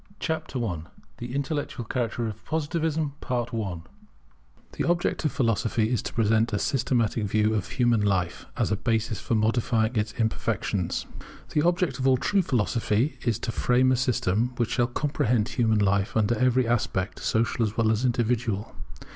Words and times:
CHAPTER 0.19 0.65
I 0.65 0.79
THE 1.19 1.35
INTELLECTUAL 1.35 1.85
CHARACTER 1.85 2.25
OF 2.27 2.43
POSITIVISM 2.45 3.13
[The 3.21 4.83
object 4.83 5.25
of 5.25 5.31
Philosophy 5.31 5.91
is 5.91 6.01
to 6.01 6.13
present 6.13 6.51
a 6.51 6.57
systematic 6.57 7.25
view 7.25 7.53
of 7.53 7.67
human 7.69 8.01
life, 8.01 8.47
as 8.57 8.71
a 8.71 8.77
basis 8.77 9.19
for 9.19 9.35
modifying 9.35 9.95
its 9.95 10.13
imperfections] 10.13 11.05
The 11.53 11.61
object 11.61 11.99
of 11.99 12.07
all 12.07 12.17
true 12.17 12.41
Philosophy 12.41 13.19
is 13.23 13.37
to 13.37 13.51
frame 13.51 13.91
a 13.91 13.95
system 13.95 14.53
which 14.57 14.71
shall 14.71 14.87
comprehend 14.87 15.49
human 15.49 15.77
life 15.77 16.17
under 16.17 16.35
every 16.35 16.67
aspect, 16.67 17.19
social 17.19 17.63
as 17.63 17.77
well 17.77 17.91
as 17.91 18.03
individual. 18.03 18.73